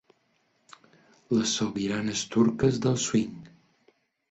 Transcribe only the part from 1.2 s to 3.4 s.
Les sobiranes turques del swing.